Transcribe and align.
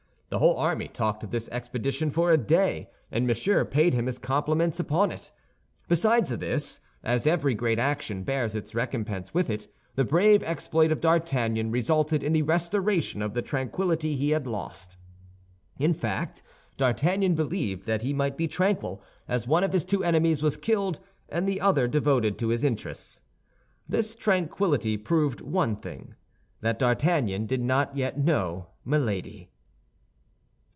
The 0.33 0.39
whole 0.39 0.55
army 0.55 0.87
talked 0.87 1.25
of 1.25 1.31
this 1.31 1.49
expedition 1.49 2.09
for 2.09 2.31
a 2.31 2.37
day, 2.37 2.89
and 3.11 3.27
Monsieur 3.27 3.65
paid 3.65 3.93
him 3.93 4.05
his 4.05 4.17
compliments 4.17 4.79
upon 4.79 5.11
it. 5.11 5.29
Besides 5.89 6.29
this, 6.29 6.79
as 7.03 7.27
every 7.27 7.53
great 7.53 7.77
action 7.77 8.23
bears 8.23 8.55
its 8.55 8.73
recompense 8.73 9.33
with 9.33 9.49
it, 9.49 9.67
the 9.95 10.05
brave 10.05 10.41
exploit 10.43 10.89
of 10.89 11.01
D'Artagnan 11.01 11.69
resulted 11.69 12.23
in 12.23 12.31
the 12.31 12.43
restoration 12.43 13.21
of 13.21 13.33
the 13.33 13.41
tranquility 13.41 14.15
he 14.15 14.29
had 14.29 14.47
lost. 14.47 14.95
In 15.77 15.91
fact, 15.93 16.41
D'Artagnan 16.77 17.35
believed 17.35 17.85
that 17.85 18.01
he 18.01 18.13
might 18.13 18.37
be 18.37 18.47
tranquil, 18.47 19.03
as 19.27 19.47
one 19.47 19.65
of 19.65 19.73
his 19.73 19.83
two 19.83 20.01
enemies 20.01 20.41
was 20.41 20.55
killed 20.55 21.01
and 21.27 21.45
the 21.45 21.59
other 21.59 21.89
devoted 21.89 22.37
to 22.39 22.47
his 22.47 22.63
interests. 22.63 23.19
This 23.85 24.15
tranquillity 24.15 24.95
proved 24.95 25.41
one 25.41 25.75
thing—that 25.75 26.79
D'Artagnan 26.79 27.47
did 27.47 27.61
not 27.61 27.97
yet 27.97 28.17
know 28.17 28.67
Milady. 28.85 29.49